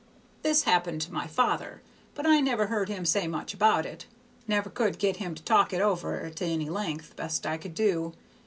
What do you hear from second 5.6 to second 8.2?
it over to any length, best I could do.